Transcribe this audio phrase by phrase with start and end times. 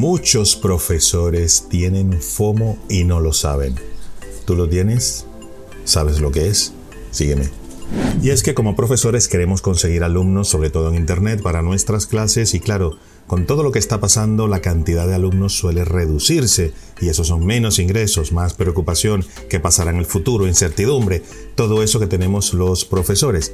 [0.00, 3.74] Muchos profesores tienen FOMO y no lo saben.
[4.46, 5.26] ¿Tú lo tienes?
[5.84, 6.72] ¿Sabes lo que es?
[7.10, 7.50] Sígueme.
[8.22, 12.54] Y es que como profesores queremos conseguir alumnos, sobre todo en Internet, para nuestras clases
[12.54, 16.72] y claro, con todo lo que está pasando, la cantidad de alumnos suele reducirse
[17.02, 21.22] y eso son menos ingresos, más preocupación, qué pasará en el futuro, incertidumbre,
[21.56, 23.52] todo eso que tenemos los profesores.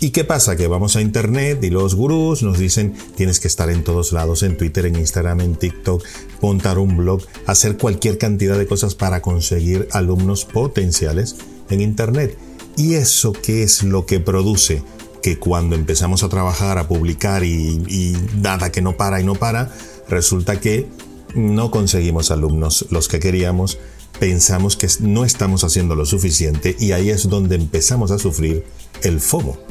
[0.00, 0.56] ¿Y qué pasa?
[0.56, 4.44] Que vamos a Internet y los gurús nos dicen tienes que estar en todos lados,
[4.44, 6.04] en Twitter, en Instagram, en TikTok,
[6.40, 11.36] montar un blog, hacer cualquier cantidad de cosas para conseguir alumnos potenciales
[11.68, 12.38] en Internet.
[12.76, 14.84] ¿Y eso qué es lo que produce?
[15.20, 19.34] Que cuando empezamos a trabajar, a publicar y, y nada que no para y no
[19.34, 19.74] para,
[20.08, 20.86] resulta que
[21.34, 23.78] no conseguimos alumnos los que queríamos,
[24.20, 28.64] pensamos que no estamos haciendo lo suficiente y ahí es donde empezamos a sufrir
[29.02, 29.67] el FOMO.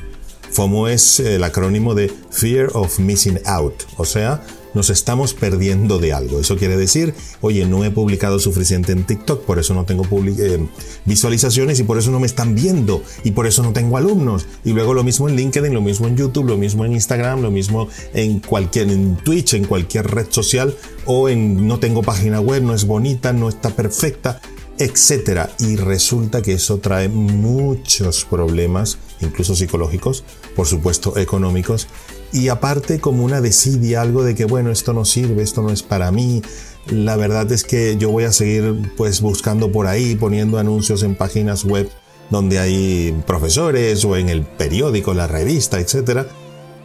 [0.57, 4.41] FOMO es el acrónimo de Fear of Missing Out, o sea,
[4.73, 6.39] nos estamos perdiendo de algo.
[6.39, 10.67] Eso quiere decir, oye, no he publicado suficiente en TikTok, por eso no tengo eh,
[11.05, 14.47] visualizaciones y por eso no me están viendo y por eso no tengo alumnos.
[14.65, 17.51] Y luego lo mismo en LinkedIn, lo mismo en YouTube, lo mismo en Instagram, lo
[17.51, 22.63] mismo en cualquier en Twitch, en cualquier red social o en no tengo página web,
[22.63, 24.41] no es bonita, no está perfecta
[24.79, 25.49] etcétera.
[25.59, 30.23] Y resulta que eso trae muchos problemas, incluso psicológicos,
[30.55, 31.87] por supuesto económicos,
[32.31, 35.83] y aparte como una desidia, algo de que bueno, esto no sirve, esto no es
[35.83, 36.41] para mí.
[36.89, 41.15] La verdad es que yo voy a seguir pues buscando por ahí, poniendo anuncios en
[41.15, 41.89] páginas web
[42.29, 46.27] donde hay profesores o en el periódico, la revista, etcétera.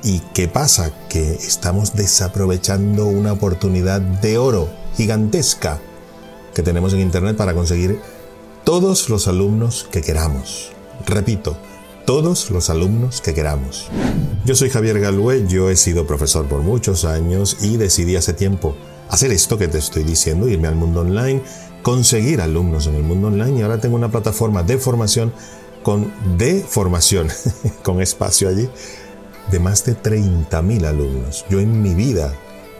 [0.05, 0.93] ¿Y qué pasa?
[1.09, 5.81] Que estamos desaprovechando una oportunidad de oro gigantesca
[6.55, 8.01] que tenemos en Internet para conseguir
[8.65, 10.73] todos los alumnos que queramos.
[11.07, 11.57] Repito,
[12.05, 13.89] todos los alumnos que queramos.
[14.45, 18.75] Yo soy Javier Galue, yo he sido profesor por muchos años y decidí hace tiempo
[19.09, 21.43] hacer esto que te estoy diciendo, irme al mundo online,
[21.83, 25.33] conseguir alumnos en el mundo online y ahora tengo una plataforma de formación
[25.83, 27.29] con de formación,
[27.83, 28.69] con espacio allí,
[29.51, 31.45] de más de 30.000 alumnos.
[31.51, 32.35] Yo en mi vida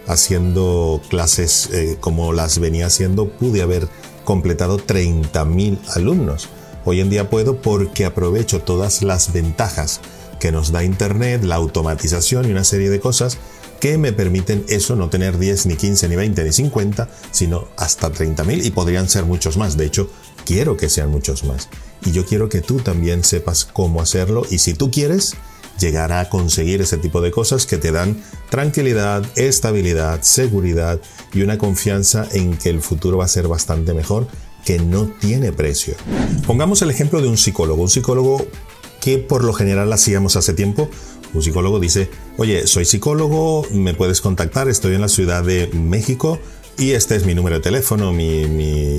[0.07, 3.89] haciendo clases eh, como las venía haciendo, pude haber
[4.25, 6.49] completado 30.000 alumnos.
[6.85, 10.01] Hoy en día puedo porque aprovecho todas las ventajas
[10.41, 13.39] que nos da Internet, la automatización y una serie de cosas
[13.79, 18.11] que me permiten eso, no tener 10, ni 15, ni 20, ni 50, sino hasta
[18.13, 19.77] 30.000 y podrían ser muchos más.
[19.77, 20.09] De hecho,
[20.45, 21.69] quiero que sean muchos más.
[22.05, 25.37] Y yo quiero que tú también sepas cómo hacerlo y si tú quieres,
[25.79, 31.01] llegar a conseguir ese tipo de cosas que te dan tranquilidad, estabilidad, seguridad
[31.33, 34.29] y una confianza en que el futuro va a ser bastante mejor
[34.65, 35.95] que no tiene precio.
[36.47, 38.47] Pongamos el ejemplo de un psicólogo, un psicólogo
[39.01, 40.89] que por lo general hacíamos hace tiempo.
[41.35, 46.39] Un psicólogo dice, oye, soy psicólogo, me puedes contactar, estoy en la Ciudad de México
[46.79, 48.43] y este es mi número de teléfono, mi,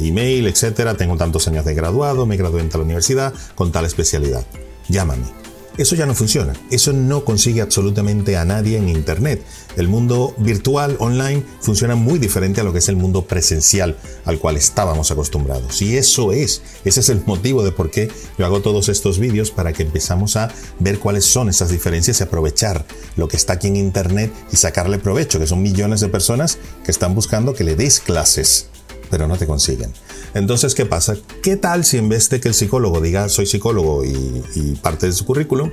[0.08, 0.96] email, etcétera.
[0.96, 4.46] Tengo tantos años de graduado, me gradué en tal universidad con tal especialidad.
[4.90, 5.43] Llámame.
[5.78, 6.54] Eso ya no funciona.
[6.70, 9.44] Eso no consigue absolutamente a nadie en Internet.
[9.76, 14.38] El mundo virtual, online, funciona muy diferente a lo que es el mundo presencial al
[14.38, 15.82] cual estábamos acostumbrados.
[15.82, 19.50] Y eso es, ese es el motivo de por qué yo hago todos estos vídeos
[19.50, 22.86] para que empezamos a ver cuáles son esas diferencias y aprovechar
[23.16, 26.92] lo que está aquí en Internet y sacarle provecho, que son millones de personas que
[26.92, 28.68] están buscando que le des clases
[29.14, 29.94] pero no te consiguen.
[30.34, 31.16] Entonces, ¿qué pasa?
[31.44, 35.14] ¿Qué tal si en vez de que el psicólogo diga soy psicólogo y, parte de
[35.14, 35.70] su currículum,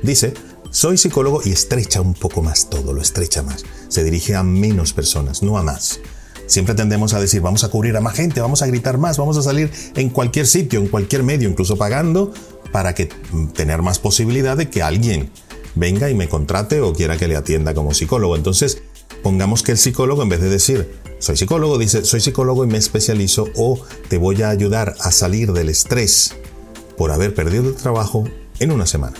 [0.00, 0.32] dice
[0.70, 3.64] soy psicólogo y estrecha un poco más todo, lo estrecha más.
[3.88, 5.98] Se dirige a menos personas, no a más.
[6.46, 9.36] Siempre tendemos a decir, vamos a cubrir a más gente, vamos a gritar más, vamos
[9.38, 12.32] a salir en cualquier sitio, en cualquier medio, incluso pagando,
[12.70, 15.30] para que mm, tener más posibilidad de que alguien
[15.74, 18.36] venga y me contrate o quiera que le atienda como psicólogo.
[18.36, 18.82] Entonces,
[19.24, 22.76] pongamos que el psicólogo, en vez de decir, soy psicólogo, dice, soy psicólogo y me
[22.76, 26.36] especializo o te voy a ayudar a salir del estrés
[26.98, 28.28] por haber perdido el trabajo
[28.60, 29.16] en una semana.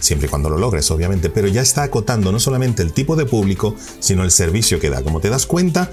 [0.00, 3.24] Siempre y cuando lo logres, obviamente, pero ya está acotando no solamente el tipo de
[3.24, 5.02] público, sino el servicio que da.
[5.02, 5.90] Como te das cuenta,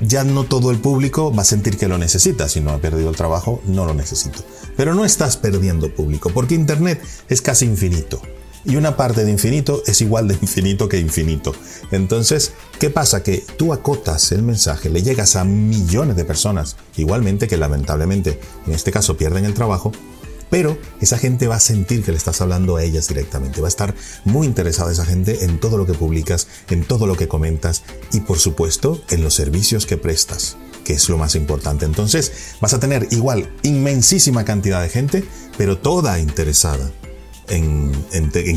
[0.00, 2.48] ya no todo el público va a sentir que lo necesita.
[2.48, 4.40] Si no ha perdido el trabajo, no lo necesito.
[4.76, 8.20] Pero no estás perdiendo público, porque Internet es casi infinito
[8.64, 11.54] y una parte de infinito es igual de infinito que infinito.
[11.90, 13.22] Entonces, ¿qué pasa?
[13.22, 18.72] Que tú acotas el mensaje, le llegas a millones de personas, igualmente que lamentablemente en
[18.72, 19.92] este caso pierden el trabajo,
[20.50, 23.70] pero esa gente va a sentir que le estás hablando a ellas directamente, va a
[23.70, 23.94] estar
[24.24, 27.82] muy interesada esa gente en todo lo que publicas, en todo lo que comentas
[28.12, 31.84] y por supuesto en los servicios que prestas que es lo más importante.
[31.84, 35.24] Entonces vas a tener igual inmensísima cantidad de gente,
[35.56, 36.90] pero toda interesada
[37.48, 37.92] en,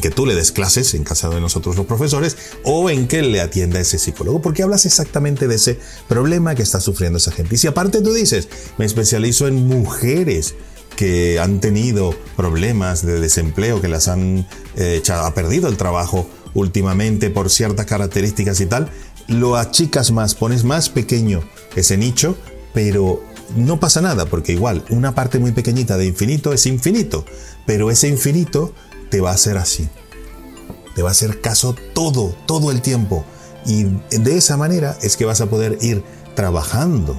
[0.02, 3.42] que tú le des clases en casa de nosotros los profesores o en que le
[3.42, 7.56] atienda ese psicólogo, porque hablas exactamente de ese problema que está sufriendo esa gente.
[7.56, 8.48] Y si aparte tú dices,
[8.78, 10.56] me especializo en mujeres
[10.96, 14.48] que han tenido problemas de desempleo, que las han
[14.78, 18.90] eh, ha perdido el trabajo últimamente por ciertas características y tal,
[19.28, 21.44] lo achicas más, pones más pequeño
[21.76, 22.38] ese nicho,
[22.74, 23.22] pero
[23.56, 27.26] no pasa nada, porque igual una parte muy pequeñita de infinito es infinito,
[27.66, 28.74] pero ese infinito
[29.10, 29.88] te va a hacer así.
[30.96, 33.26] Te va a hacer caso todo, todo el tiempo.
[33.66, 36.04] Y de esa manera es que vas a poder ir
[36.36, 37.16] trabajando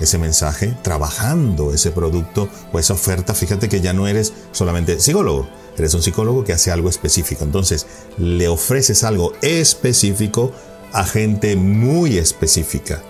[0.00, 3.34] ese mensaje, trabajando ese producto o esa oferta.
[3.34, 7.44] Fíjate que ya no eres solamente psicólogo, eres un psicólogo que hace algo específico.
[7.44, 7.86] Entonces,
[8.18, 10.52] le ofreces algo específico
[10.92, 13.02] a gente muy específica,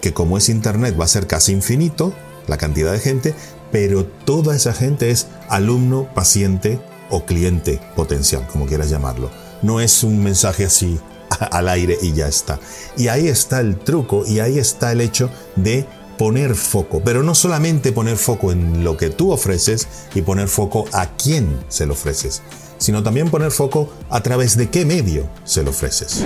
[0.00, 2.12] que como es Internet va a ser casi infinito
[2.46, 3.34] la cantidad de gente,
[3.70, 6.80] pero toda esa gente es alumno, paciente
[7.10, 9.30] o cliente potencial, como quieras llamarlo.
[9.62, 10.98] No es un mensaje así
[11.50, 12.58] al aire y ya está.
[12.96, 15.86] Y ahí está el truco y ahí está el hecho de
[16.18, 20.84] poner foco, pero no solamente poner foco en lo que tú ofreces y poner foco
[20.92, 22.42] a quién se lo ofreces,
[22.76, 26.22] sino también poner foco a través de qué medio se lo ofreces.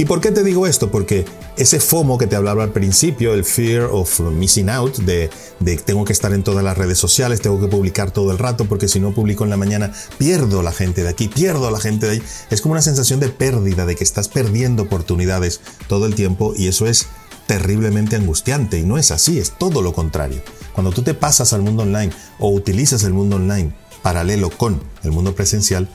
[0.00, 0.90] ¿Y por qué te digo esto?
[0.90, 1.26] Porque
[1.58, 6.06] ese FOMO que te hablaba al principio, el fear of missing out, de, de tengo
[6.06, 8.98] que estar en todas las redes sociales, tengo que publicar todo el rato, porque si
[8.98, 12.22] no publico en la mañana pierdo la gente de aquí, pierdo la gente de ahí.
[12.48, 16.68] Es como una sensación de pérdida, de que estás perdiendo oportunidades todo el tiempo y
[16.68, 17.08] eso es
[17.46, 20.40] terriblemente angustiante y no es así, es todo lo contrario.
[20.72, 25.12] Cuando tú te pasas al mundo online o utilizas el mundo online paralelo con el
[25.12, 25.90] mundo presencial,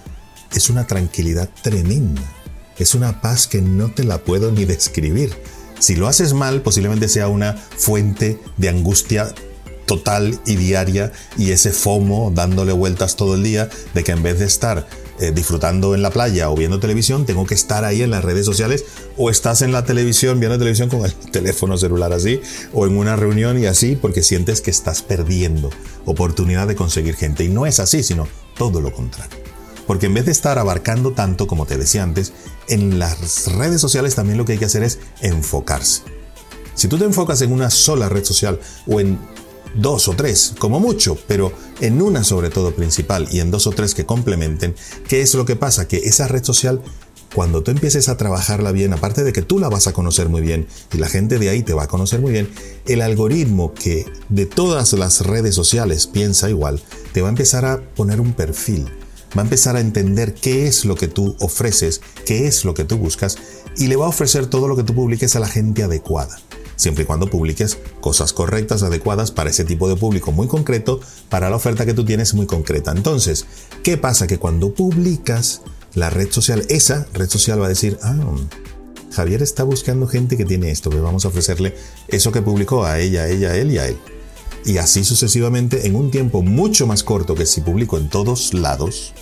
[0.54, 2.22] es una tranquilidad tremenda.
[2.78, 5.34] Es una paz que no te la puedo ni describir.
[5.80, 9.34] Si lo haces mal, posiblemente sea una fuente de angustia
[9.86, 14.40] total y diaria y ese FOMO dándole vueltas todo el día de que en vez
[14.40, 14.88] de estar
[15.20, 18.46] eh, disfrutando en la playa o viendo televisión, tengo que estar ahí en las redes
[18.46, 18.84] sociales
[19.16, 22.42] o estás en la televisión viendo televisión con el teléfono celular así
[22.74, 25.70] o en una reunión y así porque sientes que estás perdiendo
[26.06, 28.28] oportunidad de conseguir gente y no es así, sino
[28.58, 29.45] todo lo contrario.
[29.88, 32.34] Porque en vez de estar abarcando tanto, como te decía antes,
[32.68, 36.02] en las redes sociales también lo que hay que hacer es enfocarse.
[36.74, 39.18] Si tú te enfocas en una sola red social o en
[39.76, 41.52] dos o tres, como mucho, pero
[41.82, 44.76] en una sobre todo principal y en dos o tres que complementen,
[45.08, 45.88] ¿qué es lo que pasa?
[45.88, 46.82] Que esa red social,
[47.34, 50.42] cuando tú empieces a trabajarla bien, aparte de que tú la vas a conocer muy
[50.42, 52.50] bien y la gente de ahí te va a conocer muy bien,
[52.88, 56.82] el algoritmo que de todas las redes sociales piensa igual,
[57.14, 58.90] te va a empezar a poner un perfil
[59.36, 62.86] va a empezar a entender qué es lo que tú ofreces, qué es lo que
[62.86, 63.38] tú buscas
[63.78, 66.40] y le va a ofrecer todo lo que tú publiques a la gente adecuada
[66.76, 71.00] siempre y cuando publiques cosas correctas, adecuadas para ese tipo de público muy concreto,
[71.30, 72.92] para la oferta que tú tienes muy concreta.
[72.92, 73.46] Entonces,
[73.84, 74.28] ¿qué pasa?
[74.28, 75.62] Que cuando publicas
[75.94, 78.16] la red social, esa red social va a decir, ah,
[79.12, 81.74] Javier está buscando gente que tiene esto, pues vamos a ofrecerle
[82.10, 83.98] eso que publicó a ella, a ella, a él y a él.
[84.66, 89.14] Y así sucesivamente en un tiempo mucho más corto que si publico en todos lados,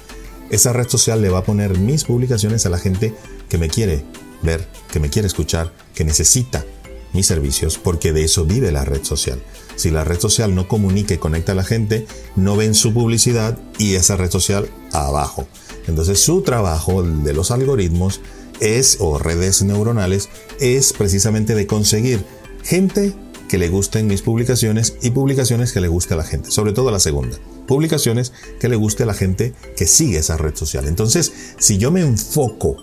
[0.54, 3.14] esa red social le va a poner mis publicaciones a la gente
[3.50, 4.06] que me quiere
[4.44, 6.64] ver, que me quiere escuchar, que necesita
[7.12, 9.42] mis servicios porque de eso vive la red social.
[9.76, 12.06] Si la red social no comunica y conecta a la gente,
[12.36, 15.48] no ven su publicidad y esa red social abajo.
[15.88, 18.22] Entonces su trabajo de los algoritmos
[18.60, 20.30] es, o redes neuronales,
[20.60, 22.24] es precisamente de conseguir
[22.64, 23.14] gente
[23.50, 26.92] que le gusten mis publicaciones y publicaciones que le guste a la gente, sobre todo
[26.92, 27.38] la segunda.
[27.68, 30.88] Publicaciones que le guste a la gente que sigue esa red social.
[30.88, 32.78] Entonces, si yo me enfoco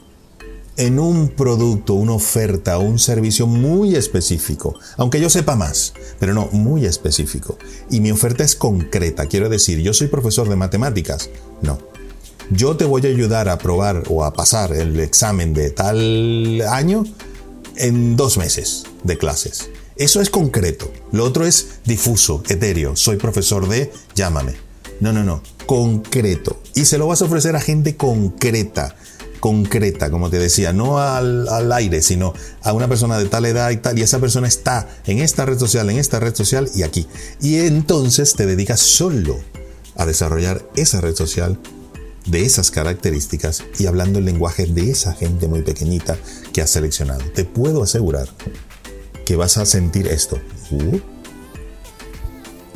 [0.76, 6.48] en un producto, una oferta, un servicio muy específico, aunque yo sepa más, pero no,
[6.52, 7.58] muy específico.
[7.90, 11.28] Y mi oferta es concreta, quiero decir, yo soy profesor de matemáticas,
[11.60, 11.78] no.
[12.50, 17.04] Yo te voy a ayudar a probar o a pasar el examen de tal año
[17.76, 19.70] en dos meses de clases.
[19.96, 20.90] Eso es concreto.
[21.12, 22.96] Lo otro es difuso, etéreo.
[22.96, 24.69] Soy profesor de, llámame.
[25.00, 25.42] No, no, no.
[25.66, 26.60] Concreto.
[26.74, 28.94] Y se lo vas a ofrecer a gente concreta
[29.40, 33.78] concreta, como te decía, no al, aire, sino a una persona de tal edad y
[33.78, 37.08] tal, y esa persona está en esta red social, en esta red social y aquí.
[37.40, 39.38] Y entonces te dedicas solo
[39.96, 41.58] a desarrollar esa red social
[42.26, 46.18] de esas características y hablando el lenguaje de esa gente muy pequeñita
[46.52, 47.24] que has seleccionado.
[47.34, 48.28] Te puedo asegurar
[49.24, 50.38] que vas a sentir esto.
[50.70, 51.00] Uh.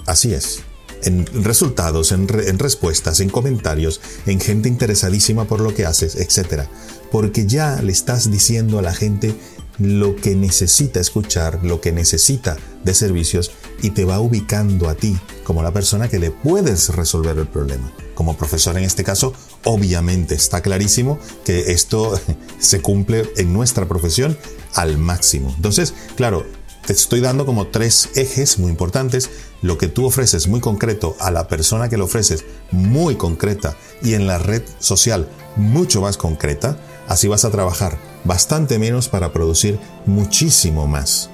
[0.06, 0.62] así es
[1.04, 6.64] en resultados, en, respuestas, en comentarios, en gente interesadísima por lo que haces, etc.
[7.10, 9.34] Porque ya le estás diciendo a la gente
[9.78, 13.50] lo que necesita escuchar, lo que necesita de servicios
[13.82, 17.92] y te va ubicando a ti como la persona que le puedes resolver el problema,
[18.14, 19.34] como profesor en este caso
[19.64, 22.18] obviamente está clarísimo que esto
[22.60, 24.38] se cumple en nuestra profesión
[24.74, 25.52] al máximo.
[25.56, 26.46] Entonces, claro,
[26.86, 29.30] te estoy dando como tres ejes muy importantes.
[29.64, 34.12] Lo que tú ofreces muy concreto a la persona que lo ofreces muy concreta y
[34.12, 36.76] en la red social mucho más concreta.
[37.08, 41.30] Así vas a trabajar bastante menos para producir muchísimo más.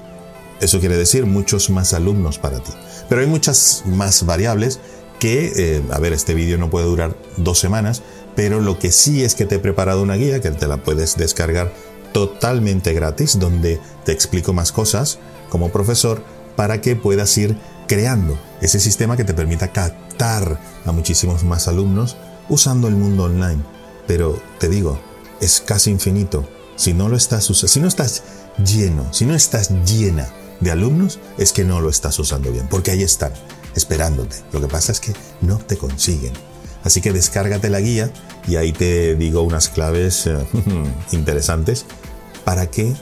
[0.61, 2.71] Eso quiere decir muchos más alumnos para ti.
[3.09, 4.79] Pero hay muchas más variables
[5.19, 8.01] que, eh, a ver, este vídeo no puede durar dos semanas,
[8.37, 11.17] pero lo que sí es que te he preparado una guía que te la puedes
[11.17, 11.73] descargar
[12.13, 15.19] totalmente gratis, donde te explico más cosas
[15.49, 16.23] como profesor
[16.55, 17.57] para que puedas ir
[17.91, 22.17] creando ese sistema que te permita captar a muchísimos más alumnos
[22.49, 23.65] usando el mundo online.
[24.07, 25.01] Pero te digo,
[25.41, 26.49] es casi infinito.
[26.77, 28.23] Si no lo estás si no estás
[28.65, 32.93] lleno, si no estás llena de alumnos, es que no lo estás usando bien, porque
[32.93, 33.33] ahí están,
[33.75, 34.37] esperándote.
[34.53, 36.35] Lo que pasa es que no te consiguen.
[36.85, 38.13] Así que descárgate la guía
[38.47, 40.39] y ahí te digo unas claves eh,
[41.11, 41.87] interesantes
[42.45, 42.95] para que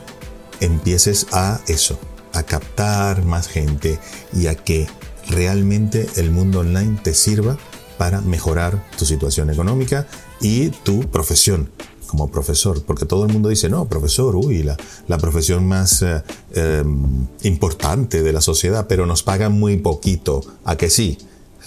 [0.60, 1.98] empieces a eso,
[2.38, 3.98] a captar más gente
[4.32, 4.86] y a que
[5.28, 7.58] realmente el mundo online te sirva
[7.98, 10.06] para mejorar tu situación económica
[10.40, 11.70] y tu profesión
[12.06, 14.78] como profesor, porque todo el mundo dice, no, profesor, uy, la,
[15.08, 16.22] la profesión más eh,
[16.54, 21.18] em, importante de la sociedad, pero nos pagan muy poquito, ¿a que sí?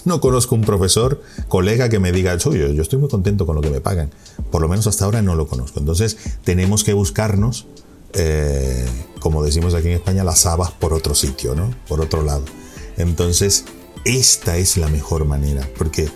[0.04, 3.62] No conozco un profesor, colega que me diga, yo, yo estoy muy contento con lo
[3.62, 4.10] que me pagan.
[4.50, 5.78] Por lo menos hasta ahora no lo conozco.
[5.78, 7.66] Entonces tenemos que buscarnos
[8.14, 8.86] eh,
[9.20, 11.74] como decimos aquí en España, las habas por otro sitio, ¿no?
[11.88, 12.44] Por otro lado.
[12.96, 13.64] Entonces,
[14.04, 16.08] esta es la mejor manera, porque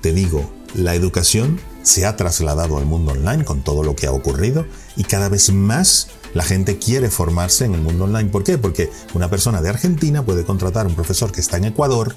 [0.00, 4.12] te digo, la educación se ha trasladado al mundo online con todo lo que ha
[4.12, 8.30] ocurrido y cada vez más la gente quiere formarse en el mundo online.
[8.30, 8.58] ¿Por qué?
[8.58, 12.16] Porque una persona de Argentina puede contratar a un profesor que está en Ecuador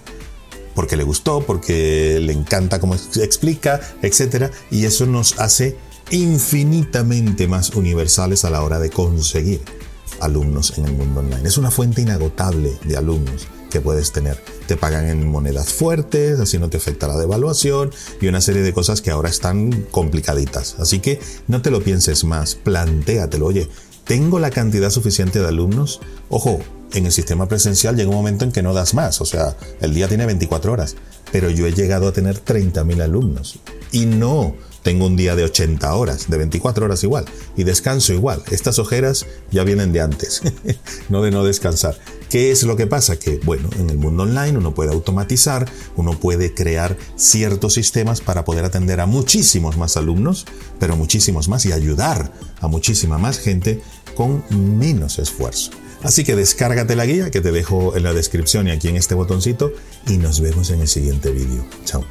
[0.74, 4.52] porque le gustó, porque le encanta cómo explica, etc.
[4.70, 5.76] Y eso nos hace
[6.12, 9.62] infinitamente más universales a la hora de conseguir
[10.20, 11.48] alumnos en el mundo online.
[11.48, 14.42] Es una fuente inagotable de alumnos que puedes tener.
[14.68, 18.74] Te pagan en monedas fuertes, así no te afecta la devaluación y una serie de
[18.74, 20.76] cosas que ahora están complicaditas.
[20.80, 23.46] Así que no te lo pienses más, plantéatelo.
[23.46, 23.68] Oye,
[24.06, 26.00] ¿tengo la cantidad suficiente de alumnos?
[26.30, 26.60] Ojo,
[26.94, 29.94] en el sistema presencial llega un momento en que no das más, o sea, el
[29.94, 30.96] día tiene 24 horas,
[31.34, 33.60] pero yo he llegado a tener 30.000 alumnos
[33.92, 34.56] y no
[34.88, 37.26] tengo un día de 80 horas, de 24 horas igual,
[37.58, 38.42] y descanso igual.
[38.52, 40.42] Estas ojeras ya vienen de antes,
[41.10, 42.00] no de no descansar.
[42.30, 43.20] ¿Qué es lo que pasa?
[43.20, 48.46] Que, bueno, en el mundo online uno puede automatizar, uno puede crear ciertos sistemas para
[48.46, 50.46] poder atender a muchísimos más alumnos,
[50.80, 53.82] pero muchísimos más y ayudar a muchísima más gente
[54.16, 54.46] con
[54.80, 55.72] menos esfuerzo.
[56.02, 59.16] Así que descárgate la guía que te dejo en la descripción y aquí en este
[59.16, 59.74] botoncito
[60.08, 61.66] y nos vemos en el siguiente vídeo.
[61.84, 62.06] Chao.